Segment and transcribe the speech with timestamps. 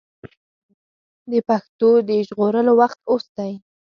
[1.31, 3.51] د پښتو د ژغورلو وخت اوس دی.